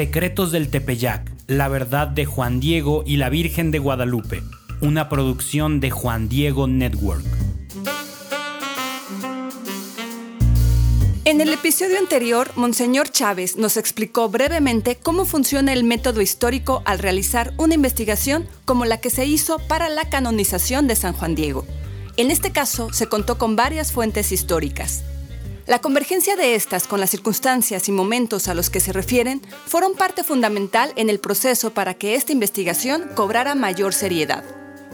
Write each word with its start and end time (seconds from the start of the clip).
Secretos 0.00 0.50
del 0.50 0.70
Tepeyac, 0.70 1.30
La 1.46 1.68
verdad 1.68 2.08
de 2.08 2.24
Juan 2.24 2.58
Diego 2.58 3.04
y 3.06 3.18
la 3.18 3.28
Virgen 3.28 3.70
de 3.70 3.78
Guadalupe, 3.78 4.42
una 4.80 5.10
producción 5.10 5.78
de 5.78 5.90
Juan 5.90 6.30
Diego 6.30 6.66
Network. 6.66 7.22
En 11.26 11.42
el 11.42 11.52
episodio 11.52 11.98
anterior, 11.98 12.50
Monseñor 12.56 13.10
Chávez 13.10 13.58
nos 13.58 13.76
explicó 13.76 14.30
brevemente 14.30 14.96
cómo 14.96 15.26
funciona 15.26 15.74
el 15.74 15.84
método 15.84 16.22
histórico 16.22 16.80
al 16.86 16.98
realizar 16.98 17.52
una 17.58 17.74
investigación 17.74 18.48
como 18.64 18.86
la 18.86 19.02
que 19.02 19.10
se 19.10 19.26
hizo 19.26 19.58
para 19.68 19.90
la 19.90 20.08
canonización 20.08 20.86
de 20.88 20.96
San 20.96 21.12
Juan 21.12 21.34
Diego. 21.34 21.66
En 22.16 22.30
este 22.30 22.52
caso, 22.52 22.90
se 22.90 23.06
contó 23.06 23.36
con 23.36 23.54
varias 23.54 23.92
fuentes 23.92 24.32
históricas. 24.32 25.04
La 25.66 25.80
convergencia 25.80 26.36
de 26.36 26.54
estas 26.54 26.86
con 26.86 27.00
las 27.00 27.10
circunstancias 27.10 27.88
y 27.88 27.92
momentos 27.92 28.48
a 28.48 28.54
los 28.54 28.70
que 28.70 28.80
se 28.80 28.92
refieren 28.92 29.42
fueron 29.66 29.94
parte 29.94 30.24
fundamental 30.24 30.92
en 30.96 31.10
el 31.10 31.20
proceso 31.20 31.70
para 31.70 31.94
que 31.94 32.14
esta 32.14 32.32
investigación 32.32 33.04
cobrara 33.14 33.54
mayor 33.54 33.92
seriedad. 33.92 34.44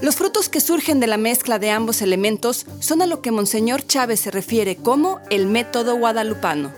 Los 0.02 0.16
frutos 0.16 0.48
que 0.48 0.60
surgen 0.60 1.00
de 1.00 1.06
la 1.06 1.16
mezcla 1.16 1.58
de 1.58 1.70
ambos 1.70 2.02
elementos 2.02 2.66
son 2.80 3.00
a 3.00 3.06
lo 3.06 3.22
que 3.22 3.30
Monseñor 3.30 3.86
Chávez 3.86 4.20
se 4.20 4.30
refiere 4.30 4.76
como 4.76 5.20
el 5.30 5.46
método 5.46 5.96
guadalupano. 5.96 6.72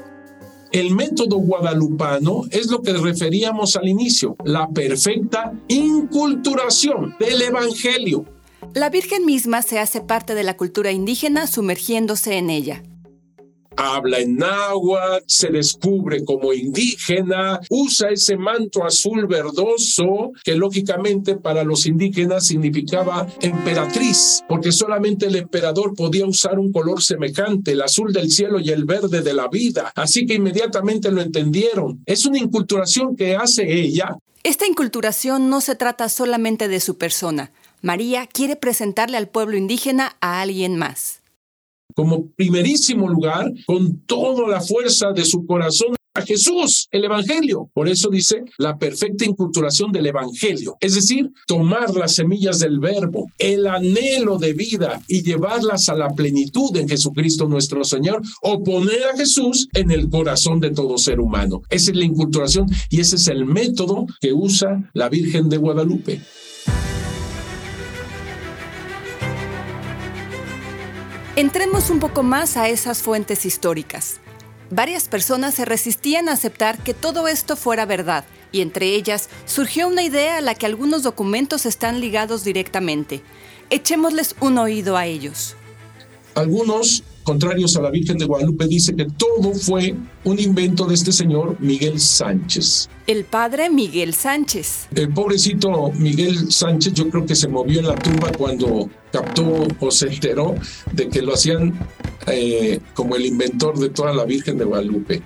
El 0.70 0.94
método 0.94 1.38
guadalupano 1.38 2.42
es 2.50 2.70
lo 2.70 2.82
que 2.82 2.92
referíamos 2.92 3.74
al 3.74 3.88
inicio, 3.88 4.36
la 4.44 4.68
perfecta 4.68 5.52
inculturación 5.66 7.16
del 7.18 7.40
Evangelio. 7.40 8.26
La 8.74 8.90
Virgen 8.90 9.24
misma 9.24 9.62
se 9.62 9.78
hace 9.78 10.02
parte 10.02 10.34
de 10.34 10.44
la 10.44 10.56
cultura 10.56 10.92
indígena 10.92 11.46
sumergiéndose 11.46 12.36
en 12.36 12.50
ella 12.50 12.82
habla 13.78 14.18
en 14.18 14.36
náhuatl, 14.36 15.24
se 15.26 15.48
descubre 15.48 16.24
como 16.24 16.52
indígena, 16.52 17.60
usa 17.70 18.10
ese 18.10 18.36
manto 18.36 18.84
azul 18.84 19.26
verdoso 19.26 20.32
que 20.42 20.56
lógicamente 20.56 21.36
para 21.36 21.62
los 21.62 21.86
indígenas 21.86 22.46
significaba 22.46 23.26
emperatriz, 23.40 24.42
porque 24.48 24.72
solamente 24.72 25.26
el 25.26 25.36
emperador 25.36 25.94
podía 25.94 26.26
usar 26.26 26.58
un 26.58 26.72
color 26.72 27.02
semejante, 27.02 27.72
el 27.72 27.82
azul 27.82 28.12
del 28.12 28.30
cielo 28.30 28.58
y 28.58 28.70
el 28.70 28.84
verde 28.84 29.22
de 29.22 29.34
la 29.34 29.48
vida. 29.48 29.92
Así 29.94 30.26
que 30.26 30.34
inmediatamente 30.34 31.12
lo 31.12 31.22
entendieron. 31.22 32.02
Es 32.04 32.26
una 32.26 32.38
inculturación 32.38 33.14
que 33.14 33.36
hace 33.36 33.72
ella. 33.72 34.16
Esta 34.42 34.66
inculturación 34.66 35.48
no 35.48 35.60
se 35.60 35.76
trata 35.76 36.08
solamente 36.08 36.66
de 36.66 36.80
su 36.80 36.96
persona. 36.96 37.52
María 37.80 38.26
quiere 38.26 38.56
presentarle 38.56 39.16
al 39.16 39.28
pueblo 39.28 39.56
indígena 39.56 40.16
a 40.20 40.40
alguien 40.40 40.76
más 40.76 41.20
como 41.94 42.30
primerísimo 42.32 43.08
lugar 43.08 43.52
con 43.66 44.00
toda 44.06 44.48
la 44.48 44.60
fuerza 44.60 45.12
de 45.12 45.24
su 45.24 45.46
corazón 45.46 45.94
a 46.14 46.22
Jesús, 46.22 46.88
el 46.90 47.04
Evangelio. 47.04 47.70
Por 47.72 47.88
eso 47.88 48.08
dice 48.10 48.44
la 48.58 48.76
perfecta 48.76 49.24
inculturación 49.24 49.92
del 49.92 50.06
Evangelio, 50.06 50.76
es 50.80 50.94
decir, 50.94 51.30
tomar 51.46 51.94
las 51.94 52.14
semillas 52.16 52.58
del 52.58 52.80
verbo, 52.80 53.26
el 53.38 53.66
anhelo 53.66 54.38
de 54.38 54.52
vida 54.52 55.00
y 55.06 55.22
llevarlas 55.22 55.88
a 55.88 55.94
la 55.94 56.10
plenitud 56.10 56.76
en 56.76 56.88
Jesucristo 56.88 57.46
nuestro 57.46 57.84
Señor 57.84 58.22
o 58.42 58.62
poner 58.62 59.04
a 59.12 59.16
Jesús 59.16 59.68
en 59.74 59.90
el 59.90 60.08
corazón 60.08 60.60
de 60.60 60.70
todo 60.70 60.98
ser 60.98 61.20
humano. 61.20 61.62
Esa 61.70 61.92
es 61.92 61.96
la 61.96 62.04
inculturación 62.04 62.66
y 62.90 63.00
ese 63.00 63.16
es 63.16 63.28
el 63.28 63.44
método 63.44 64.06
que 64.20 64.32
usa 64.32 64.90
la 64.94 65.08
Virgen 65.08 65.48
de 65.48 65.56
Guadalupe. 65.56 66.20
Entremos 71.38 71.88
un 71.88 72.00
poco 72.00 72.24
más 72.24 72.56
a 72.56 72.68
esas 72.68 73.00
fuentes 73.00 73.46
históricas. 73.46 74.18
Varias 74.70 75.06
personas 75.06 75.54
se 75.54 75.64
resistían 75.64 76.28
a 76.28 76.32
aceptar 76.32 76.82
que 76.82 76.94
todo 76.94 77.28
esto 77.28 77.54
fuera 77.54 77.86
verdad, 77.86 78.24
y 78.50 78.60
entre 78.60 78.86
ellas 78.86 79.28
surgió 79.46 79.86
una 79.86 80.02
idea 80.02 80.38
a 80.38 80.40
la 80.40 80.56
que 80.56 80.66
algunos 80.66 81.04
documentos 81.04 81.64
están 81.64 82.00
ligados 82.00 82.42
directamente. 82.42 83.22
Echémosles 83.70 84.34
un 84.40 84.58
oído 84.58 84.96
a 84.96 85.06
ellos. 85.06 85.54
Algunos 86.34 87.04
contrarios 87.28 87.76
a 87.76 87.82
la 87.82 87.90
Virgen 87.90 88.16
de 88.16 88.24
Guadalupe, 88.24 88.66
dice 88.66 88.96
que 88.96 89.04
todo 89.04 89.52
fue 89.52 89.94
un 90.24 90.38
invento 90.38 90.86
de 90.86 90.94
este 90.94 91.12
señor 91.12 91.60
Miguel 91.60 92.00
Sánchez. 92.00 92.88
El 93.06 93.24
padre 93.24 93.68
Miguel 93.68 94.14
Sánchez. 94.14 94.88
El 94.94 95.12
pobrecito 95.12 95.92
Miguel 95.92 96.50
Sánchez 96.50 96.94
yo 96.94 97.10
creo 97.10 97.26
que 97.26 97.34
se 97.34 97.46
movió 97.46 97.80
en 97.80 97.88
la 97.88 97.96
tumba 97.96 98.32
cuando 98.32 98.88
captó 99.12 99.68
o 99.78 99.90
se 99.90 100.06
enteró 100.06 100.54
de 100.90 101.10
que 101.10 101.20
lo 101.20 101.34
hacían 101.34 101.78
eh, 102.28 102.80
como 102.94 103.14
el 103.14 103.26
inventor 103.26 103.78
de 103.78 103.90
toda 103.90 104.14
la 104.14 104.24
Virgen 104.24 104.56
de 104.56 104.64
Guadalupe. 104.64 105.22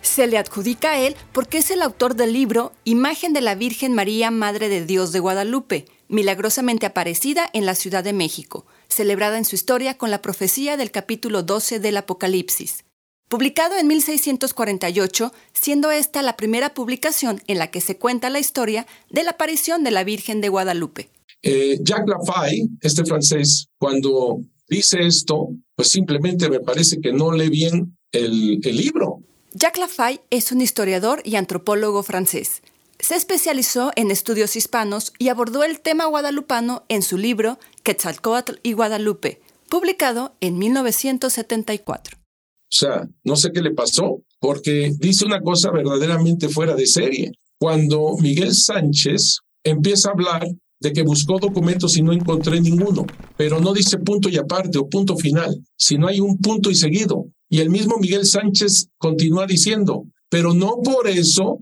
Se 0.00 0.28
le 0.28 0.38
adjudica 0.38 0.92
a 0.92 1.00
él 1.00 1.16
porque 1.32 1.58
es 1.58 1.72
el 1.72 1.82
autor 1.82 2.14
del 2.14 2.32
libro 2.32 2.70
Imagen 2.84 3.32
de 3.32 3.40
la 3.40 3.56
Virgen 3.56 3.92
María, 3.92 4.30
Madre 4.30 4.68
de 4.68 4.86
Dios 4.86 5.10
de 5.10 5.18
Guadalupe, 5.18 5.86
milagrosamente 6.06 6.86
aparecida 6.86 7.50
en 7.52 7.66
la 7.66 7.74
Ciudad 7.74 8.04
de 8.04 8.12
México, 8.12 8.66
celebrada 8.88 9.38
en 9.38 9.44
su 9.44 9.54
historia 9.54 9.96
con 9.96 10.10
la 10.10 10.22
profecía 10.22 10.76
del 10.76 10.90
capítulo 10.90 11.42
12 11.42 11.78
del 11.78 11.96
Apocalipsis. 11.96 12.84
Publicado 13.28 13.76
en 13.76 13.86
1648, 13.86 15.32
siendo 15.52 15.90
esta 15.90 16.22
la 16.22 16.36
primera 16.36 16.72
publicación 16.72 17.42
en 17.46 17.58
la 17.58 17.70
que 17.70 17.82
se 17.82 17.98
cuenta 17.98 18.30
la 18.30 18.40
historia 18.40 18.86
de 19.10 19.22
la 19.22 19.32
aparición 19.32 19.84
de 19.84 19.90
la 19.90 20.02
Virgen 20.02 20.40
de 20.40 20.48
Guadalupe. 20.48 21.10
Eh, 21.42 21.78
Jacques 21.82 22.08
Lafay, 22.08 22.68
este 22.80 23.04
francés, 23.04 23.68
cuando 23.78 24.40
dice 24.68 25.06
esto, 25.06 25.50
pues 25.76 25.88
simplemente 25.88 26.48
me 26.48 26.60
parece 26.60 27.00
que 27.00 27.12
no 27.12 27.30
lee 27.32 27.50
bien 27.50 27.96
el, 28.12 28.60
el 28.64 28.76
libro. 28.76 29.22
Jacques 29.52 29.80
Lafay 29.80 30.20
es 30.30 30.50
un 30.50 30.62
historiador 30.62 31.20
y 31.24 31.36
antropólogo 31.36 32.02
francés. 32.02 32.62
Se 33.00 33.14
especializó 33.14 33.92
en 33.94 34.10
estudios 34.10 34.56
hispanos 34.56 35.12
y 35.18 35.28
abordó 35.28 35.62
el 35.62 35.80
tema 35.80 36.06
guadalupano 36.06 36.84
en 36.88 37.02
su 37.02 37.16
libro 37.16 37.58
Quetzalcoatl 37.84 38.54
y 38.64 38.72
Guadalupe, 38.72 39.40
publicado 39.70 40.34
en 40.40 40.58
1974. 40.58 42.18
O 42.18 42.20
sea, 42.68 43.08
no 43.22 43.36
sé 43.36 43.50
qué 43.52 43.62
le 43.62 43.72
pasó, 43.72 44.22
porque 44.40 44.92
dice 44.98 45.24
una 45.24 45.40
cosa 45.40 45.70
verdaderamente 45.70 46.48
fuera 46.48 46.74
de 46.74 46.86
serie. 46.86 47.32
Cuando 47.58 48.16
Miguel 48.20 48.52
Sánchez 48.52 49.38
empieza 49.64 50.08
a 50.08 50.12
hablar 50.12 50.46
de 50.80 50.92
que 50.92 51.02
buscó 51.02 51.38
documentos 51.38 51.96
y 51.96 52.02
no 52.02 52.12
encontré 52.12 52.60
ninguno, 52.60 53.06
pero 53.36 53.60
no 53.60 53.72
dice 53.72 53.98
punto 53.98 54.28
y 54.28 54.36
aparte 54.36 54.78
o 54.78 54.88
punto 54.88 55.16
final, 55.16 55.56
sino 55.76 56.08
hay 56.08 56.20
un 56.20 56.38
punto 56.38 56.70
y 56.70 56.74
seguido. 56.74 57.26
Y 57.48 57.60
el 57.60 57.70
mismo 57.70 57.96
Miguel 57.98 58.26
Sánchez 58.26 58.88
continúa 58.98 59.46
diciendo, 59.46 60.04
pero 60.28 60.52
no 60.52 60.76
por 60.82 61.08
eso 61.08 61.60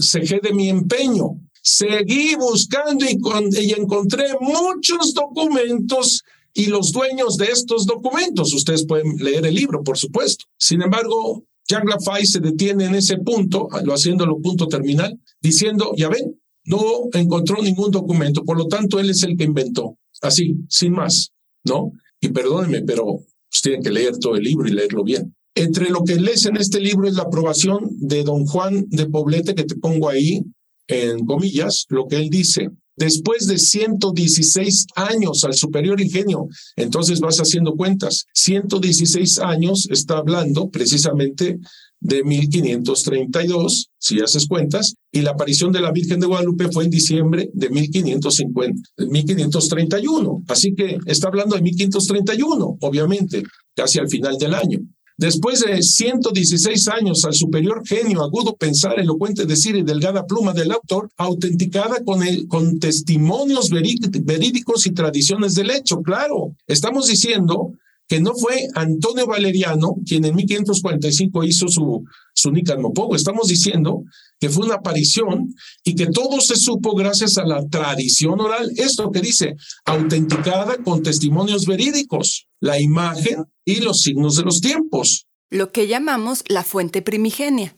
cejé 0.00 0.40
de 0.42 0.52
mi 0.52 0.68
empeño. 0.68 1.40
Seguí 1.62 2.34
buscando 2.36 3.04
y, 3.04 3.18
y 3.60 3.72
encontré 3.72 4.24
muchos 4.40 5.14
documentos 5.14 6.22
y 6.54 6.66
los 6.66 6.92
dueños 6.92 7.36
de 7.36 7.46
estos 7.46 7.86
documentos. 7.86 8.52
Ustedes 8.54 8.86
pueden 8.86 9.16
leer 9.16 9.46
el 9.46 9.54
libro, 9.54 9.82
por 9.82 9.98
supuesto. 9.98 10.44
Sin 10.58 10.82
embargo, 10.82 11.44
Jacques 11.68 11.88
Lafay 11.88 12.26
se 12.26 12.40
detiene 12.40 12.86
en 12.86 12.94
ese 12.96 13.18
punto, 13.18 13.68
lo 13.84 13.94
haciéndolo 13.94 14.40
punto 14.40 14.66
terminal, 14.66 15.18
diciendo, 15.40 15.92
ya 15.96 16.08
ven, 16.08 16.40
no 16.64 16.80
encontró 17.12 17.62
ningún 17.62 17.90
documento, 17.90 18.44
por 18.44 18.58
lo 18.58 18.66
tanto, 18.66 18.98
él 18.98 19.10
es 19.10 19.22
el 19.22 19.36
que 19.36 19.44
inventó. 19.44 19.96
Así, 20.22 20.56
sin 20.68 20.92
más, 20.92 21.30
¿no? 21.64 21.92
Y 22.20 22.28
perdónenme, 22.28 22.82
pero 22.82 23.04
ustedes 23.50 23.62
tienen 23.62 23.82
que 23.82 23.90
leer 23.90 24.18
todo 24.18 24.36
el 24.36 24.42
libro 24.42 24.68
y 24.68 24.72
leerlo 24.72 25.04
bien. 25.04 25.34
Entre 25.54 25.90
lo 25.90 26.04
que 26.04 26.16
lees 26.16 26.46
en 26.46 26.56
este 26.56 26.80
libro 26.80 27.08
es 27.08 27.14
la 27.14 27.24
aprobación 27.24 27.88
de 27.98 28.22
don 28.22 28.46
Juan 28.46 28.86
de 28.88 29.06
Poblete, 29.06 29.54
que 29.54 29.64
te 29.64 29.74
pongo 29.74 30.08
ahí 30.08 30.42
en 30.86 31.24
comillas, 31.26 31.86
lo 31.88 32.06
que 32.06 32.16
él 32.16 32.30
dice. 32.30 32.68
Después 32.96 33.46
de 33.46 33.58
116 33.58 34.86
años 34.94 35.42
al 35.44 35.54
superior 35.54 36.00
ingenio, 36.00 36.48
entonces 36.76 37.20
vas 37.20 37.38
haciendo 37.38 37.74
cuentas. 37.74 38.26
116 38.34 39.38
años 39.38 39.88
está 39.90 40.18
hablando 40.18 40.68
precisamente 40.68 41.58
de 42.00 42.24
1532, 42.24 43.90
si 43.98 44.20
haces 44.20 44.46
cuentas, 44.46 44.94
y 45.12 45.20
la 45.20 45.32
aparición 45.32 45.70
de 45.72 45.80
la 45.80 45.92
Virgen 45.92 46.20
de 46.20 46.26
Guadalupe 46.26 46.70
fue 46.70 46.84
en 46.84 46.90
diciembre 46.90 47.50
de 47.52 47.70
1550, 47.70 48.82
1531. 49.08 50.44
Así 50.48 50.74
que 50.74 50.98
está 51.06 51.28
hablando 51.28 51.56
de 51.56 51.62
1531, 51.62 52.78
obviamente, 52.80 53.42
casi 53.74 53.98
al 53.98 54.08
final 54.08 54.36
del 54.38 54.54
año. 54.54 54.78
Después 55.20 55.60
de 55.60 55.82
116 55.82 56.88
años 56.88 57.26
al 57.26 57.34
superior 57.34 57.86
genio, 57.86 58.22
agudo 58.22 58.56
pensar, 58.56 58.98
elocuente 58.98 59.44
decir 59.44 59.76
y 59.76 59.82
delgada 59.82 60.26
pluma 60.26 60.54
del 60.54 60.72
autor, 60.72 61.10
autenticada 61.18 62.02
con, 62.06 62.22
el, 62.22 62.48
con 62.48 62.78
testimonios 62.78 63.68
verídicos 63.68 64.86
y 64.86 64.92
tradiciones 64.92 65.54
del 65.54 65.72
hecho. 65.72 66.00
Claro, 66.00 66.56
estamos 66.66 67.06
diciendo 67.06 67.74
que 68.10 68.20
no 68.20 68.34
fue 68.34 68.66
Antonio 68.74 69.24
Valeriano 69.24 69.94
quien 70.04 70.24
en 70.24 70.34
1545 70.34 71.44
hizo 71.44 71.68
su, 71.68 72.04
su 72.34 72.50
Nicanmopogo. 72.50 73.14
Estamos 73.14 73.46
diciendo 73.46 74.02
que 74.40 74.50
fue 74.50 74.66
una 74.66 74.74
aparición 74.74 75.54
y 75.84 75.94
que 75.94 76.06
todo 76.06 76.40
se 76.40 76.56
supo 76.56 76.96
gracias 76.96 77.38
a 77.38 77.44
la 77.44 77.64
tradición 77.68 78.40
oral. 78.40 78.72
Esto 78.76 79.12
que 79.12 79.20
dice, 79.20 79.54
autenticada 79.84 80.78
con 80.82 81.04
testimonios 81.04 81.66
verídicos, 81.66 82.48
la 82.58 82.80
imagen 82.80 83.44
y 83.64 83.76
los 83.76 84.00
signos 84.00 84.34
de 84.34 84.42
los 84.42 84.60
tiempos. 84.60 85.28
Lo 85.48 85.70
que 85.70 85.86
llamamos 85.86 86.42
la 86.48 86.64
fuente 86.64 87.02
primigenia. 87.02 87.76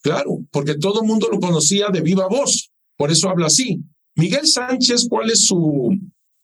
claro, 0.00 0.38
porque 0.52 0.76
todo 0.76 1.02
el 1.02 1.06
mundo 1.06 1.28
lo 1.30 1.38
conocía 1.38 1.88
de 1.92 2.00
viva 2.00 2.28
voz, 2.28 2.70
por 2.96 3.10
eso 3.10 3.28
habla 3.28 3.48
así. 3.48 3.82
Miguel 4.14 4.46
Sánchez, 4.46 5.06
¿cuál 5.10 5.30
es 5.30 5.44
su, 5.44 5.90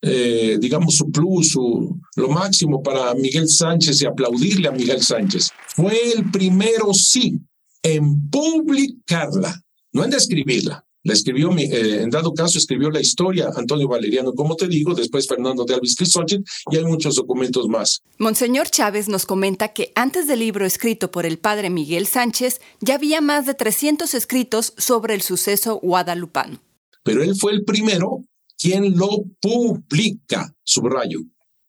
eh, 0.02 0.58
digamos, 0.60 0.96
su 0.96 1.10
plus, 1.10 1.50
su, 1.50 2.00
lo 2.16 2.28
máximo 2.28 2.82
para 2.82 3.14
Miguel 3.14 3.48
Sánchez 3.48 4.02
y 4.02 4.06
aplaudirle 4.06 4.68
a 4.68 4.72
Miguel 4.72 5.00
Sánchez? 5.00 5.50
Fue 5.68 6.12
el 6.12 6.30
primero, 6.30 6.92
sí, 6.92 7.38
en 7.82 8.28
publicarla, 8.28 9.62
no 9.92 10.04
en 10.04 10.10
describirla. 10.10 10.84
La 11.04 11.14
escribió, 11.14 11.50
eh, 11.56 12.02
en 12.02 12.10
dado 12.10 12.32
caso, 12.32 12.58
escribió 12.58 12.88
la 12.90 13.00
historia 13.00 13.50
Antonio 13.56 13.88
Valeriano, 13.88 14.32
como 14.34 14.54
te 14.54 14.68
digo, 14.68 14.94
después 14.94 15.26
Fernando 15.26 15.64
de 15.64 15.74
Alvis 15.74 15.96
Cristóchit, 15.96 16.42
y 16.70 16.76
hay 16.76 16.84
muchos 16.84 17.16
documentos 17.16 17.66
más. 17.68 18.02
Monseñor 18.18 18.68
Chávez 18.68 19.08
nos 19.08 19.26
comenta 19.26 19.72
que 19.72 19.90
antes 19.96 20.28
del 20.28 20.38
libro 20.38 20.64
escrito 20.64 21.10
por 21.10 21.26
el 21.26 21.38
padre 21.38 21.70
Miguel 21.70 22.06
Sánchez, 22.06 22.60
ya 22.80 22.94
había 22.94 23.20
más 23.20 23.46
de 23.46 23.54
300 23.54 24.14
escritos 24.14 24.74
sobre 24.76 25.14
el 25.14 25.22
suceso 25.22 25.80
guadalupano. 25.82 26.60
Pero 27.02 27.24
él 27.24 27.34
fue 27.34 27.52
el 27.52 27.64
primero 27.64 28.24
quien 28.62 28.96
lo 28.96 29.24
publica, 29.40 30.54
subrayo. 30.62 31.18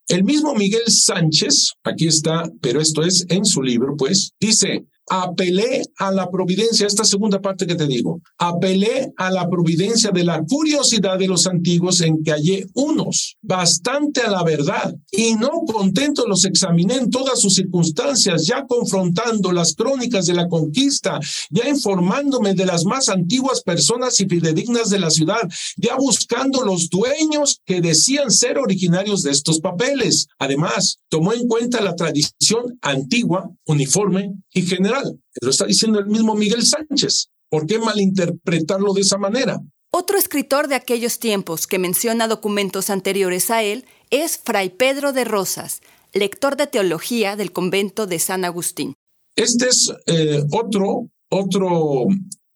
El 0.08 0.24
mismo 0.24 0.54
Miguel 0.54 0.84
Sánchez, 0.88 1.74
aquí 1.84 2.06
está, 2.08 2.44
pero 2.62 2.80
esto 2.80 3.02
es 3.02 3.26
en 3.30 3.46
su 3.46 3.64
libro, 3.64 3.96
pues, 3.98 4.34
dice, 4.40 4.86
apelé 5.10 5.84
a 5.98 6.12
la 6.12 6.30
providencia, 6.30 6.88
esta 6.88 7.04
segunda 7.04 7.42
parte 7.42 7.68
que 7.68 7.76
te 7.76 7.88
digo, 7.88 8.22
apelé 8.38 9.12
a 9.18 9.32
la 9.32 9.50
providencia 9.50 10.12
de 10.12 10.24
la 10.24 10.42
curiosidad 10.44 11.18
de 11.18 11.28
los 11.28 11.48
antiguos 11.48 12.02
en 12.02 12.24
que 12.24 12.32
hallé 12.32 12.66
unos, 12.74 13.38
bastante 13.42 14.22
a 14.22 14.32
la 14.32 14.44
verdad, 14.44 14.96
y 15.12 15.36
no 15.36 15.50
contento 15.66 16.26
los 16.28 16.46
examiné 16.46 16.96
en 16.96 17.10
todas 17.10 17.40
sus 17.40 17.56
circunstancias, 17.56 18.46
ya 18.46 18.66
confrontando 18.66 19.52
las 19.52 19.76
crónicas 19.76 20.26
de 20.26 20.34
la 20.34 20.48
conquista, 20.48 21.20
ya 21.50 21.68
informándome 21.68 22.54
de 22.54 22.66
las 22.66 22.86
más 22.86 23.10
antiguas 23.10 23.62
personas 23.62 24.20
y 24.22 24.28
fidedignas 24.28 24.90
de 24.90 25.00
la 25.00 25.10
ciudad, 25.10 25.42
ya 25.78 25.96
buscando 25.96 26.64
los 26.64 26.90
dueños 26.90 27.60
que 27.66 27.82
decían 27.82 28.32
ser 28.32 28.58
originarios 28.58 29.24
de 29.24 29.32
estos 29.32 29.60
papeles. 29.60 30.28
Además, 30.40 31.00
tomó 31.10 31.34
en 31.34 31.48
cuenta 31.48 31.82
la 31.82 31.96
tradición 31.96 32.78
antigua, 32.82 33.50
uniforme 33.66 34.34
y 34.54 34.64
general 34.64 34.93
lo 35.42 35.50
está 35.50 35.66
diciendo 35.66 36.00
el 36.00 36.08
mismo 36.08 36.36
Miguel 36.36 36.64
Sánchez. 36.66 37.30
¿Por 37.50 37.66
qué 37.66 37.80
malinterpretarlo 37.80 38.94
de 38.94 39.02
esa 39.02 39.18
manera? 39.18 39.60
Otro 39.92 40.18
escritor 40.18 40.68
de 40.68 40.76
aquellos 40.76 41.20
tiempos 41.20 41.68
que 41.68 41.78
menciona 41.78 42.28
documentos 42.28 42.90
anteriores 42.90 43.52
a 43.52 43.62
él 43.62 43.86
es 44.10 44.40
Fray 44.44 44.70
Pedro 44.72 45.14
de 45.14 45.24
Rosas, 45.24 45.82
lector 46.14 46.58
de 46.58 46.66
teología 46.66 47.36
del 47.36 47.52
convento 47.52 48.08
de 48.08 48.18
San 48.18 48.44
Agustín. 48.44 48.96
Este 49.36 49.68
es 49.68 49.94
eh, 50.08 50.44
otro, 50.52 51.10
otro 51.30 52.06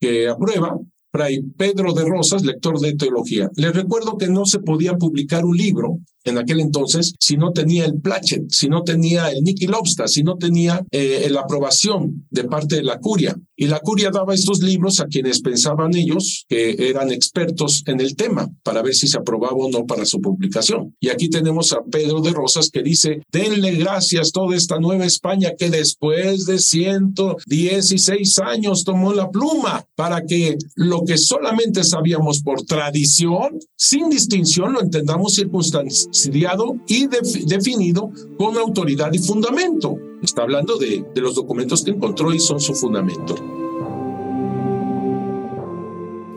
que 0.00 0.28
aprueba, 0.28 0.78
Fray 1.12 1.42
Pedro 1.56 1.92
de 1.92 2.04
Rosas, 2.04 2.44
lector 2.44 2.78
de 2.80 2.94
teología. 2.94 3.48
Les 3.54 3.72
recuerdo 3.72 4.16
que 4.18 4.28
no 4.28 4.44
se 4.44 4.58
podía 4.58 4.96
publicar 4.96 5.44
un 5.44 5.56
libro 5.56 5.98
en 6.28 6.38
aquel 6.38 6.60
entonces 6.60 7.14
si 7.18 7.36
no 7.36 7.52
tenía 7.52 7.84
el 7.84 8.00
plachet, 8.00 8.44
si 8.50 8.68
no 8.68 8.82
tenía 8.82 9.30
el 9.30 9.42
Niki 9.42 9.66
Lobsta, 9.66 10.08
si 10.08 10.22
no 10.22 10.36
tenía 10.36 10.84
eh, 10.90 11.28
la 11.30 11.40
aprobación 11.40 12.26
de 12.30 12.44
parte 12.44 12.76
de 12.76 12.82
la 12.82 12.98
curia. 12.98 13.36
Y 13.56 13.66
la 13.66 13.80
curia 13.80 14.10
daba 14.10 14.34
estos 14.34 14.60
libros 14.60 15.00
a 15.00 15.06
quienes 15.06 15.40
pensaban 15.40 15.94
ellos 15.96 16.44
que 16.48 16.76
eran 16.78 17.10
expertos 17.10 17.82
en 17.86 18.00
el 18.00 18.14
tema 18.14 18.48
para 18.62 18.82
ver 18.82 18.94
si 18.94 19.08
se 19.08 19.18
aprobaba 19.18 19.56
o 19.56 19.68
no 19.68 19.84
para 19.84 20.04
su 20.04 20.20
publicación. 20.20 20.94
Y 21.00 21.08
aquí 21.08 21.28
tenemos 21.28 21.72
a 21.72 21.82
Pedro 21.82 22.20
de 22.20 22.30
Rosas 22.30 22.70
que 22.70 22.82
dice, 22.82 23.20
denle 23.32 23.72
gracias 23.72 24.30
toda 24.30 24.56
esta 24.56 24.78
nueva 24.78 25.06
España 25.06 25.54
que 25.58 25.70
después 25.70 26.46
de 26.46 26.60
116 26.60 28.38
años 28.38 28.84
tomó 28.84 29.12
la 29.12 29.28
pluma 29.28 29.84
para 29.96 30.22
que 30.24 30.56
lo 30.76 31.02
que 31.02 31.18
solamente 31.18 31.82
sabíamos 31.82 32.42
por 32.42 32.62
tradición, 32.62 33.58
sin 33.76 34.08
distinción, 34.08 34.72
lo 34.72 34.80
entendamos 34.80 35.34
circunstancias 35.34 36.08
y 36.26 37.06
definido 37.06 38.10
con 38.38 38.56
autoridad 38.56 39.12
y 39.12 39.18
fundamento. 39.18 39.96
Está 40.22 40.42
hablando 40.42 40.76
de, 40.76 41.04
los 41.16 41.34
documentos 41.34 41.84
que 41.84 41.92
encontró 41.92 42.32
y 42.32 42.40
son 42.40 42.60
su 42.60 42.74
fundamento. 42.74 43.36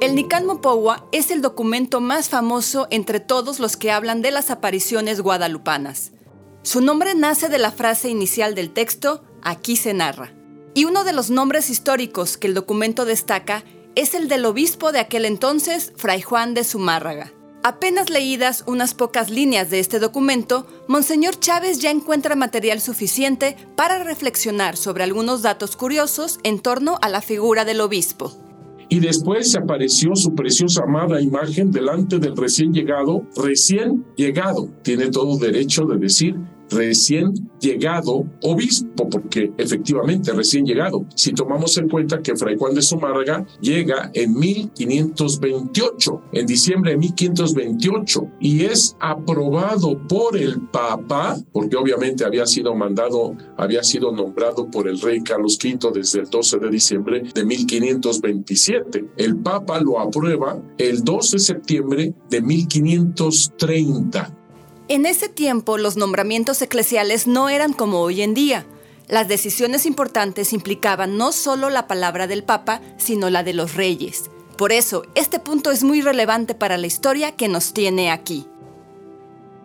El 0.02 0.16
Nican 0.16 0.46
Mopowa 0.46 1.08
es 1.12 1.30
el 1.32 1.42
documento 1.42 2.02
más 2.02 2.30
famoso 2.30 2.88
entre 2.90 3.20
todos 3.20 3.60
los 3.60 3.78
que 3.78 3.92
hablan 3.92 4.22
de 4.22 4.32
las 4.32 4.50
apariciones 4.50 5.22
guadalupanas. 5.22 6.12
Su 6.64 6.82
nombre 6.82 7.16
nace 7.16 7.50
de 7.50 7.60
la 7.60 7.72
frase 7.72 8.10
inicial 8.10 8.56
del 8.56 8.72
texto, 8.72 9.24
aquí 9.42 9.76
se 9.76 9.94
narra. 9.94 10.34
Y 10.74 10.86
uno 10.86 11.04
de 11.04 11.14
los 11.14 11.30
nombres 11.30 11.70
históricos 11.70 12.38
que 12.38 12.48
el 12.48 12.54
documento 12.54 13.06
destaca 13.06 13.64
es 13.96 14.14
el 14.14 14.28
del 14.28 14.46
obispo 14.46 14.92
de 14.92 15.00
aquel 15.00 15.26
entonces, 15.26 15.92
Fray 15.98 16.22
Juan 16.22 16.54
de 16.54 16.64
Zumárraga. 16.64 17.34
Apenas 17.64 18.10
leídas 18.10 18.64
unas 18.66 18.96
pocas 18.96 19.30
líneas 19.30 19.70
de 19.70 19.80
este 19.80 20.00
documento, 20.00 20.66
Monseñor 20.88 21.40
Chávez 21.40 21.80
ya 21.80 21.92
encuentra 21.92 22.36
material 22.36 22.82
suficiente 22.82 23.56
para 23.76 24.04
reflexionar 24.04 24.78
sobre 24.78 25.04
algunos 25.04 25.44
datos 25.44 25.76
curiosos 25.76 26.40
en 26.42 26.60
torno 26.60 26.98
a 27.04 27.10
la 27.10 27.22
figura 27.22 27.64
del 27.64 27.82
obispo. 27.82 28.32
Y 28.90 29.00
después 29.00 29.52
se 29.52 29.60
apareció 29.60 30.16
su 30.16 30.34
preciosa 30.34 30.84
amada 30.84 31.22
imagen 31.22 31.72
delante 31.72 32.18
del 32.18 32.36
recién 32.36 32.74
llegado, 32.74 33.28
recién 33.38 34.06
llegado. 34.16 34.68
Tiene 34.82 35.12
todo 35.12 35.38
derecho 35.38 35.86
de 35.86 35.98
decir 35.98 36.36
recién 36.72 37.34
llegado 37.60 38.26
obispo, 38.42 39.10
porque 39.10 39.52
efectivamente 39.58 40.32
recién 40.32 40.66
llegado. 40.66 41.06
Si 41.16 41.34
tomamos 41.34 41.78
en 41.78 41.90
cuenta 41.90 42.22
que 42.22 42.36
Fray 42.36 42.58
Juan 42.58 42.74
de 42.74 42.82
Zumárraga 42.82 43.46
llega 43.62 44.10
en 44.14 44.34
1528, 44.34 46.22
en 46.34 46.46
diciembre 46.46 46.92
de 46.92 46.98
1528, 46.98 48.28
y 48.40 48.64
es 48.64 48.96
aprobado 49.00 50.00
por 50.08 50.38
el 50.38 50.62
Papa, 50.70 51.38
porque 51.52 51.76
obviamente 51.76 52.26
había 52.26 52.46
sido 52.46 52.76
mandado, 52.76 53.36
había 53.58 53.84
sido 53.84 54.12
nombrado 54.12 54.70
por 54.70 54.88
el 54.88 55.00
rey 55.00 55.22
Carlos 55.22 55.58
V 55.62 55.92
desde 55.94 56.22
el 56.22 56.30
12 56.30 56.60
de 56.60 56.70
diciembre 56.70 57.24
de 57.34 57.46
1527. 57.46 59.06
El 59.18 59.38
Papa 59.38 59.80
lo 59.82 60.00
aprueba 60.00 60.62
el 60.78 61.04
12 61.04 61.36
de 61.36 61.40
septiembre 61.40 62.14
de 62.30 62.42
1530. 62.42 64.41
En 64.92 65.06
ese 65.06 65.30
tiempo 65.30 65.78
los 65.78 65.96
nombramientos 65.96 66.62
eclesiales 66.62 67.26
no 67.26 67.48
eran 67.48 67.72
como 67.72 68.02
hoy 68.02 68.22
en 68.24 68.34
día. 68.34 68.66
Las 69.08 69.30
decisiones 69.30 69.86
importantes 69.86 70.52
implicaban 70.52 71.16
no 71.16 71.32
solo 71.32 71.70
la 71.70 71.88
palabra 71.88 72.28
del 72.28 72.44
Papa, 72.44 72.82
sino 72.98 73.30
la 73.30 73.42
de 73.42 73.54
los 73.54 73.76
reyes. 73.76 74.30
Por 74.58 74.74
eso, 74.74 75.04
este 75.16 75.40
punto 75.40 75.72
es 75.72 75.86
muy 75.86 76.02
relevante 76.02 76.56
para 76.56 76.76
la 76.76 76.88
historia 76.88 77.32
que 77.38 77.48
nos 77.48 77.72
tiene 77.72 78.12
aquí 78.12 78.46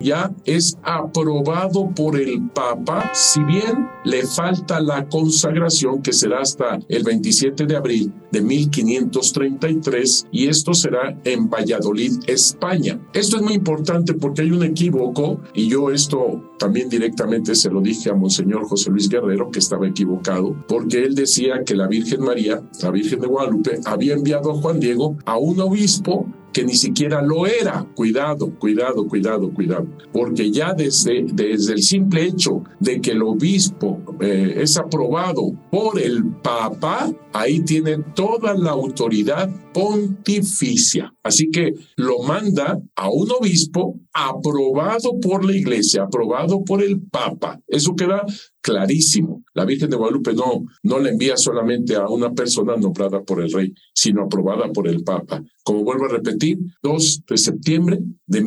ya 0.01 0.33
es 0.45 0.77
aprobado 0.83 1.91
por 1.95 2.19
el 2.19 2.49
Papa, 2.51 3.11
si 3.15 3.43
bien 3.45 3.89
le 4.05 4.27
falta 4.27 4.81
la 4.81 5.09
consagración 5.09 6.03
que 6.03 6.13
será 6.13 6.41
hasta 6.41 6.79
el 6.89 7.03
27 7.03 7.67
de 7.67 7.77
abril 7.77 8.13
de 8.31 8.43
1533 8.43 10.27
y 10.31 10.49
esto 10.49 10.75
será 10.75 11.19
en 11.25 11.49
Valladolid, 11.49 12.13
España. 12.27 13.01
Esto 13.13 13.37
es 13.37 13.43
muy 13.43 13.55
importante 13.55 14.15
porque 14.15 14.43
hay 14.43 14.51
un 14.51 14.63
equívoco 14.63 15.41
y 15.55 15.69
yo 15.69 15.91
esto 15.91 16.53
también 16.59 16.89
directamente 16.89 17.55
se 17.55 17.71
lo 17.71 17.81
dije 17.81 18.11
a 18.11 18.15
Monseñor 18.15 18.67
José 18.67 18.91
Luis 18.91 19.09
Guerrero 19.09 19.51
que 19.51 19.59
estaba 19.59 19.87
equivocado 19.87 20.57
porque 20.69 21.05
él 21.05 21.15
decía 21.15 21.63
que 21.65 21.75
la 21.75 21.87
Virgen 21.87 22.23
María, 22.23 22.63
la 22.83 22.91
Virgen 22.91 23.21
de 23.21 23.27
Guadalupe, 23.27 23.81
había 23.85 24.15
enviado 24.15 24.51
a 24.51 24.55
Juan 24.55 24.81
Diego 24.81 25.17
a 25.25 25.39
un 25.39 25.61
obispo 25.61 26.27
que 26.57 26.65
ni 26.65 26.75
siquiera 26.75 27.21
lo 27.21 27.47
era. 27.47 27.87
Cuidado, 27.95 28.51
cuidado, 28.59 29.07
cuidado, 29.07 29.53
cuidado. 29.53 29.87
Porque 30.11 30.51
ya 30.51 30.73
desde, 30.73 31.27
desde 31.31 31.75
el 31.75 31.83
simple 31.83 32.25
hecho 32.25 32.65
de 32.81 32.99
que 33.03 33.11
el 33.11 33.21
obispo 33.21 34.01
eh, 34.23 34.55
es 34.63 34.79
aprobado 34.79 35.53
por 35.71 36.01
el 36.01 36.25
Papa, 36.43 37.13
ahí 37.35 37.61
tiene 37.61 37.99
toda 38.15 38.55
la 38.55 38.71
autoridad 38.71 39.51
pontificia. 39.75 41.13
Así 41.23 41.51
que 41.51 41.75
lo 41.97 42.23
manda 42.23 42.81
a 42.95 43.11
un 43.11 43.29
obispo 43.39 44.01
aprobado 44.17 45.21
por 45.21 45.45
la 45.45 45.55
iglesia, 45.55 46.05
aprobado 46.05 46.65
por 46.65 46.83
el 46.83 47.03
Papa. 47.03 47.61
Eso 47.67 47.95
queda 47.95 48.25
clarísimo. 48.63 49.45
La 49.53 49.67
Virgen 49.67 49.91
de 49.91 49.97
Guadalupe 49.97 50.33
no, 50.33 50.65
no 50.83 50.99
la 50.99 51.11
envía 51.11 51.37
solamente 51.37 51.97
a 51.97 52.09
una 52.09 52.33
persona 52.33 52.77
nombrada 52.77 53.23
por 53.23 53.43
el 53.43 53.53
rey, 53.53 53.75
sino 53.95 54.23
aprobada 54.23 54.73
por 54.73 54.89
el 54.89 55.05
Papa. 55.05 55.43
Como 55.63 55.85
vuelvo 55.85 56.07
a 56.07 56.09
repetir, 56.09 56.59
2 56.83 57.25
de 57.29 57.37
septiembre 57.37 57.99
de 58.27 58.43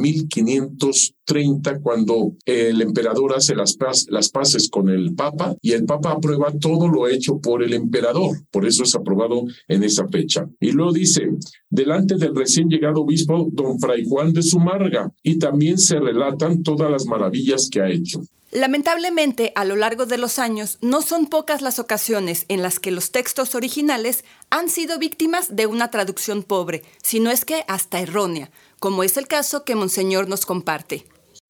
1530, 1.33 1.79
cuando 1.81 2.33
el 2.45 2.81
emperador 2.81 3.33
hace 3.35 3.55
las, 3.55 3.77
las 4.09 4.29
paces 4.29 4.69
con 4.69 4.89
el 4.89 5.13
Papa 5.15 5.55
y 5.61 5.71
el 5.73 5.85
Papa 5.85 6.11
aprueba 6.11 6.51
todo 6.59 6.87
lo 6.87 7.07
hecho 7.07 7.39
por 7.39 7.63
el 7.63 7.73
emperador. 7.73 8.37
Por 8.51 8.65
eso 8.65 8.83
es 8.83 8.95
aprobado 8.95 9.43
en 9.67 9.83
esa 9.83 10.07
fecha. 10.07 10.47
Y 10.59 10.71
luego 10.71 10.93
dice, 10.93 11.29
delante 11.69 12.15
del 12.15 12.35
recién 12.35 12.69
llegado 12.69 13.01
obispo 13.01 13.47
don 13.51 13.79
Fray 13.79 14.05
Juan 14.07 14.33
de 14.33 14.43
Sumarga, 14.43 15.11
y 15.23 15.37
también 15.37 15.77
se 15.77 15.99
relatan 15.99 16.63
todas 16.63 16.91
las 16.91 17.05
maravillas 17.05 17.69
que 17.69 17.81
ha 17.81 17.89
hecho. 17.89 18.21
Lamentablemente, 18.51 19.51
a 19.55 19.63
lo 19.63 19.75
largo 19.75 20.07
de 20.07 20.17
los 20.17 20.39
años, 20.39 20.79
no 20.81 21.03
son 21.03 21.27
pocas 21.27 21.61
las 21.61 21.77
ocasiones 21.77 22.45
en 22.47 22.63
las 22.63 22.79
que 22.79 22.89
los 22.89 23.11
textos 23.11 23.53
originales 23.53 24.25
han 24.49 24.69
sido 24.69 24.97
víctimas 24.97 25.55
de 25.55 25.67
una 25.67 25.91
traducción 25.91 26.41
pobre, 26.41 26.81
si 27.03 27.19
no 27.19 27.29
es 27.29 27.45
que 27.45 27.63
hasta 27.67 27.99
errónea, 27.99 28.49
como 28.79 29.03
es 29.03 29.17
el 29.17 29.27
caso 29.27 29.63
que 29.65 29.75
Monseñor 29.75 30.27
nos 30.27 30.47
comparte. 30.47 31.05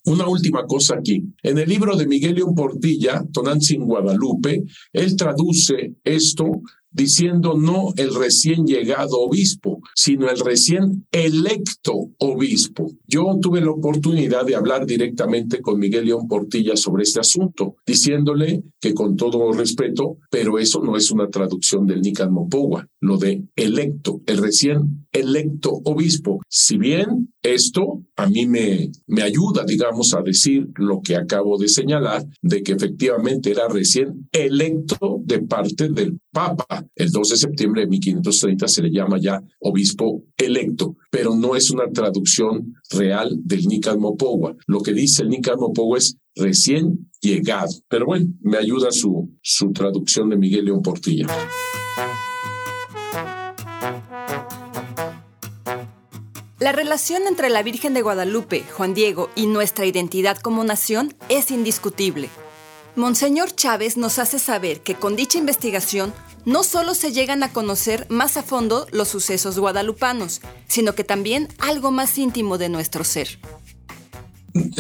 Una 0.06 0.28
última 0.28 0.66
cosa 0.66 0.96
aquí. 0.96 1.24
En 1.44 1.58
el 1.58 1.68
libro 1.70 1.96
de 1.96 2.08
Miguel 2.08 2.36
León 2.36 2.56
Portilla, 2.56 3.24
Tonantzin 3.32 3.84
Guadalupe, 3.84 4.64
él 4.94 5.16
traduce 5.16 5.96
esto 6.04 6.62
diciendo 6.92 7.56
no 7.58 7.94
el 7.98 8.14
recién 8.16 8.66
llegado 8.66 9.20
obispo, 9.20 9.82
sino 9.96 10.30
el 10.30 10.40
recién 10.40 11.08
electo 11.12 12.12
obispo. 12.18 12.92
Yo 13.08 13.38
tuve 13.42 13.62
la 13.62 13.72
oportunidad 13.72 14.46
de 14.46 14.56
hablar 14.56 14.86
directamente 14.86 15.62
con 15.62 15.80
Miguel 15.80 16.06
León 16.06 16.28
Portilla 16.28 16.76
sobre 16.76 17.04
este 17.04 17.20
asunto, 17.20 17.76
diciéndole 17.86 18.64
que 18.80 18.94
con 18.94 19.16
todo 19.16 19.52
respeto, 19.52 20.18
pero 20.30 20.60
eso 20.60 20.82
no 20.82 20.96
es 20.96 21.12
una 21.12 21.28
traducción 21.28 21.86
del 21.86 22.02
Nican 22.02 22.32
Mopowa, 22.32 22.88
lo 23.02 23.18
de 23.18 23.44
electo, 23.56 24.22
el 24.26 24.38
recién 24.38 25.08
electo 25.12 25.82
obispo. 25.86 26.42
Si 26.48 26.78
bien 26.78 27.34
esto 27.42 28.04
a 28.16 28.28
mí 28.28 28.46
me, 28.46 28.92
me 29.08 29.22
ayuda, 29.22 29.64
digamos, 29.66 30.14
a 30.14 30.22
decir 30.22 30.68
lo 30.76 31.02
que 31.02 31.16
acabo 31.16 31.58
de 31.58 31.68
señalar, 31.68 32.26
de 32.42 32.64
que 32.64 32.74
efectivamente 32.74 33.52
era 33.52 33.68
recién 33.68 34.28
electo 34.32 35.22
de 35.24 35.40
parte 35.40 35.90
del 35.90 36.20
Papa. 36.32 36.79
El 36.96 37.12
2 37.12 37.30
de 37.30 37.38
septiembre 37.38 37.82
de 37.82 37.88
1530 37.88 38.68
se 38.68 38.82
le 38.82 38.92
llama 38.92 39.18
ya 39.20 39.42
obispo 39.60 40.24
electo, 40.38 40.96
pero 41.12 41.36
no 41.36 41.56
es 41.56 41.72
una 41.72 41.90
traducción 41.92 42.74
real 42.92 43.38
del 43.44 43.68
Nican 43.68 44.00
Mopowa. 44.00 44.56
Lo 44.68 44.82
que 44.82 44.94
dice 44.94 45.24
el 45.24 45.30
Nican 45.30 45.60
Mopowa 45.60 45.98
es 45.98 46.18
recién 46.36 47.10
llegado. 47.22 47.72
Pero 47.88 48.06
bueno, 48.06 48.28
me 48.42 48.58
ayuda 48.58 48.92
su, 48.92 49.30
su 49.42 49.72
traducción 49.72 50.30
de 50.30 50.38
Miguel 50.38 50.66
León 50.66 50.82
Portilla. 50.82 51.28
La 56.60 56.74
relación 56.74 57.24
entre 57.26 57.50
la 57.50 57.64
Virgen 57.64 57.94
de 57.94 58.02
Guadalupe, 58.02 58.66
Juan 58.74 58.94
Diego 58.94 59.30
y 59.34 59.48
nuestra 59.48 59.86
identidad 59.86 60.38
como 60.38 60.64
nación 60.66 61.16
es 61.30 61.52
indiscutible. 61.52 62.30
Monseñor 62.98 63.56
Chávez 63.56 63.96
nos 63.96 64.20
hace 64.20 64.40
saber 64.40 64.82
que 64.82 64.96
con 64.96 65.16
dicha 65.16 65.38
investigación 65.38 66.14
no 66.46 66.64
solo 66.64 66.96
se 66.96 67.12
llegan 67.12 67.44
a 67.44 67.54
conocer 67.54 68.06
más 68.10 68.38
a 68.38 68.44
fondo 68.44 68.88
los 68.92 69.08
sucesos 69.08 69.60
guadalupanos, 69.60 70.42
sino 70.68 70.96
que 70.96 71.04
también 71.04 71.48
algo 71.60 71.92
más 71.92 72.18
íntimo 72.18 72.58
de 72.58 72.70
nuestro 72.70 73.04
ser. 73.04 73.40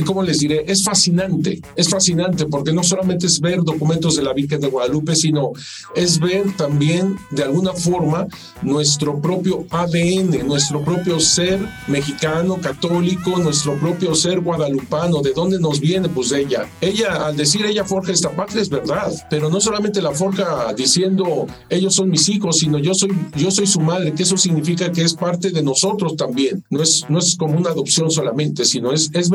¿Cómo 0.06 0.24
les 0.24 0.40
diré? 0.40 0.64
Es 0.68 0.84
fascinante, 0.84 1.62
es 1.76 1.90
fascinante 1.90 2.46
porque 2.46 2.74
no 2.74 2.84
solamente 2.84 3.28
es 3.28 3.40
ver 3.40 3.62
documentos 3.64 4.16
de 4.16 4.24
la 4.24 4.34
Virgen 4.34 4.62
de 4.62 4.68
Guadalupe, 4.68 5.16
sino 5.16 5.52
es 5.96 6.20
ver 6.20 6.56
también 6.56 7.16
de 7.32 7.44
alguna 7.44 7.74
forma 7.74 8.28
nuestro 8.62 9.22
propio 9.22 9.66
ADN, 9.70 10.48
nuestro 10.48 10.84
propio 10.84 11.20
ser 11.20 11.60
mexicano, 11.88 12.58
católico, 12.62 13.38
nuestro 13.40 13.80
propio 13.80 14.16
ser 14.16 14.42
guadalupano, 14.42 15.22
¿de 15.22 15.34
dónde 15.34 15.60
nos 15.60 15.80
viene? 15.80 16.10
Pues 16.10 16.32
ella. 16.32 16.68
Ella, 16.82 17.28
al 17.28 17.38
decir 17.38 17.66
ella 17.66 17.84
forja 17.84 18.12
esta 18.12 18.32
patria, 18.36 18.62
es 18.62 18.70
verdad, 18.70 19.12
pero 19.30 19.50
no 19.50 19.60
solamente 19.62 20.02
la 20.02 20.12
forja 20.12 20.74
diciendo 20.74 21.48
ellos 21.70 21.96
son 21.96 22.10
mis 22.10 22.28
hijos, 22.30 22.58
sino 22.60 22.80
yo 22.80 22.94
soy, 22.94 23.12
yo 23.36 23.52
soy 23.52 23.68
su 23.68 23.80
madre, 23.80 24.14
que 24.14 24.24
eso 24.24 24.38
significa 24.38 24.92
que 24.92 25.04
es 25.04 25.14
parte 25.14 25.52
de 25.52 25.62
nosotros 25.62 26.16
también. 26.16 26.64
No 26.70 26.82
es, 26.82 27.06
no 27.10 27.20
es 27.20 27.36
como 27.36 27.58
una 27.58 27.72
adopción 27.72 28.12
solamente, 28.12 28.66
sino 28.66 28.92
es, 28.92 29.10
es 29.14 29.30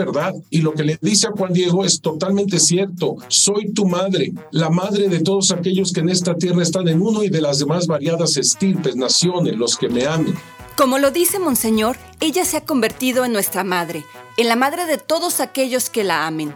Y 0.51 0.63
lo 0.63 0.73
que 0.73 0.85
le 0.85 0.99
dice 1.01 1.27
a 1.27 1.33
Juan 1.33 1.53
Diego 1.53 1.85
es 1.85 2.01
totalmente 2.01 2.59
cierto. 2.59 3.17
Soy 3.29 3.73
tu 3.73 3.87
madre, 3.87 4.33
la 4.51 4.71
madre 4.71 5.09
de 5.09 5.21
todos 5.21 5.51
aquellos 5.51 5.93
que 5.93 6.01
en 6.01 6.09
esta 6.09 6.35
tierra 6.35 6.63
están 6.63 6.89
en 6.89 7.01
uno 7.01 7.23
y 7.23 7.29
de 7.29 7.41
las 7.41 7.59
demás 7.59 7.87
variadas 7.87 8.37
estirpes, 8.37 8.97
naciones, 8.97 9.57
los 9.57 9.77
que 9.77 9.89
me 9.89 10.07
amen. 10.07 10.35
Como 10.77 10.99
lo 10.99 11.11
dice 11.11 11.39
Monseñor, 11.39 11.97
ella 12.21 12.45
se 12.45 12.57
ha 12.57 12.65
convertido 12.65 13.25
en 13.25 13.33
nuestra 13.33 13.63
madre, 13.63 14.05
en 14.37 14.49
la 14.49 14.57
madre 14.57 14.87
de 14.87 14.99
todos 14.99 15.41
aquellos 15.41 15.89
que 15.89 16.03
la 16.03 16.27
amen. 16.27 16.55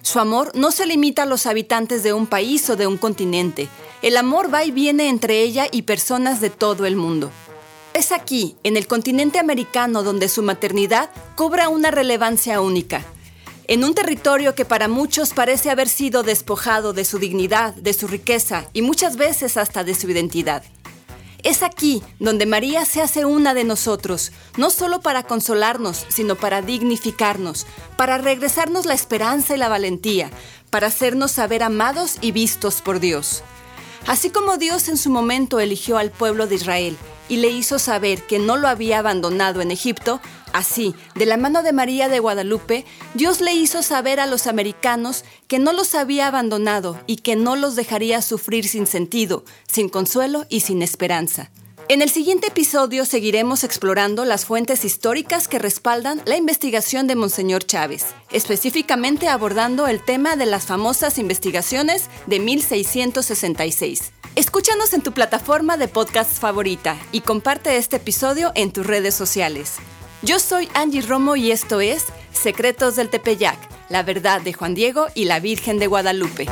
Su 0.00 0.20
amor 0.20 0.52
no 0.54 0.70
se 0.70 0.86
limita 0.86 1.24
a 1.24 1.26
los 1.26 1.44
habitantes 1.46 2.02
de 2.02 2.14
un 2.14 2.26
país 2.26 2.70
o 2.70 2.76
de 2.76 2.86
un 2.86 2.96
continente. 2.96 3.68
El 4.00 4.16
amor 4.16 4.52
va 4.52 4.64
y 4.64 4.70
viene 4.70 5.08
entre 5.08 5.42
ella 5.42 5.66
y 5.70 5.82
personas 5.82 6.40
de 6.40 6.48
todo 6.50 6.86
el 6.86 6.96
mundo. 6.96 7.30
Es 7.98 8.12
aquí, 8.12 8.54
en 8.62 8.76
el 8.76 8.86
continente 8.86 9.40
americano, 9.40 10.04
donde 10.04 10.28
su 10.28 10.40
maternidad 10.40 11.10
cobra 11.34 11.68
una 11.68 11.90
relevancia 11.90 12.60
única 12.60 13.04
en 13.66 13.82
un 13.82 13.92
territorio 13.92 14.54
que 14.54 14.64
para 14.64 14.86
muchos 14.86 15.34
parece 15.34 15.68
haber 15.68 15.88
sido 15.88 16.22
despojado 16.22 16.92
de 16.92 17.04
su 17.04 17.18
dignidad, 17.18 17.74
de 17.74 17.92
su 17.92 18.06
riqueza 18.06 18.66
y 18.72 18.82
muchas 18.82 19.16
veces 19.16 19.56
hasta 19.56 19.82
de 19.82 19.96
su 19.96 20.08
identidad. 20.08 20.62
Es 21.42 21.64
aquí 21.64 22.00
donde 22.20 22.46
María 22.46 22.84
se 22.84 23.02
hace 23.02 23.24
una 23.24 23.52
de 23.52 23.64
nosotros, 23.64 24.30
no 24.56 24.70
solo 24.70 25.00
para 25.00 25.24
consolarnos, 25.24 26.06
sino 26.08 26.36
para 26.36 26.62
dignificarnos, 26.62 27.66
para 27.96 28.16
regresarnos 28.18 28.86
la 28.86 28.94
esperanza 28.94 29.56
y 29.56 29.58
la 29.58 29.68
valentía, 29.68 30.30
para 30.70 30.86
hacernos 30.86 31.32
saber 31.32 31.64
amados 31.64 32.18
y 32.20 32.30
vistos 32.30 32.80
por 32.80 33.00
Dios. 33.00 33.42
Así 34.06 34.30
como 34.30 34.56
Dios 34.56 34.88
en 34.88 34.96
su 34.96 35.10
momento 35.10 35.60
eligió 35.60 35.98
al 35.98 36.10
pueblo 36.10 36.46
de 36.46 36.54
Israel 36.54 36.96
y 37.28 37.36
le 37.36 37.48
hizo 37.48 37.78
saber 37.78 38.22
que 38.26 38.38
no 38.38 38.56
lo 38.56 38.68
había 38.68 39.00
abandonado 39.00 39.60
en 39.60 39.70
Egipto, 39.70 40.20
Así, 40.52 40.94
de 41.14 41.26
la 41.26 41.36
mano 41.36 41.62
de 41.62 41.72
María 41.72 42.08
de 42.08 42.20
Guadalupe, 42.20 42.84
Dios 43.14 43.40
le 43.40 43.52
hizo 43.52 43.82
saber 43.82 44.18
a 44.18 44.26
los 44.26 44.46
americanos 44.46 45.24
que 45.46 45.58
no 45.58 45.72
los 45.72 45.94
había 45.94 46.26
abandonado 46.26 46.98
y 47.06 47.16
que 47.16 47.36
no 47.36 47.56
los 47.56 47.76
dejaría 47.76 48.22
sufrir 48.22 48.66
sin 48.66 48.86
sentido, 48.86 49.44
sin 49.70 49.88
consuelo 49.88 50.46
y 50.48 50.60
sin 50.60 50.82
esperanza. 50.82 51.50
En 51.90 52.02
el 52.02 52.10
siguiente 52.10 52.48
episodio 52.48 53.06
seguiremos 53.06 53.64
explorando 53.64 54.26
las 54.26 54.44
fuentes 54.44 54.84
históricas 54.84 55.48
que 55.48 55.58
respaldan 55.58 56.20
la 56.26 56.36
investigación 56.36 57.06
de 57.06 57.14
Monseñor 57.14 57.64
Chávez, 57.64 58.14
específicamente 58.30 59.26
abordando 59.26 59.86
el 59.86 60.04
tema 60.04 60.36
de 60.36 60.44
las 60.44 60.66
famosas 60.66 61.16
investigaciones 61.16 62.10
de 62.26 62.40
1666. 62.40 64.12
Escúchanos 64.34 64.92
en 64.92 65.00
tu 65.00 65.12
plataforma 65.12 65.78
de 65.78 65.88
podcast 65.88 66.30
favorita 66.30 66.94
y 67.10 67.22
comparte 67.22 67.78
este 67.78 67.96
episodio 67.96 68.52
en 68.54 68.70
tus 68.70 68.86
redes 68.86 69.14
sociales. 69.14 69.76
Yo 70.20 70.40
soy 70.40 70.68
Angie 70.74 71.00
Romo 71.00 71.36
y 71.36 71.52
esto 71.52 71.80
es 71.80 72.04
Secretos 72.34 72.96
del 72.96 73.08
Tepeyac, 73.08 73.56
la 73.88 74.02
verdad 74.02 74.42
de 74.42 74.52
Juan 74.52 74.74
Diego 74.74 75.06
y 75.14 75.24
la 75.24 75.40
Virgen 75.40 75.78
de 75.78 75.86
Guadalupe. 75.86 76.48